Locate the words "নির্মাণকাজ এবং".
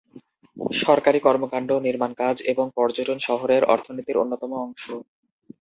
1.85-2.65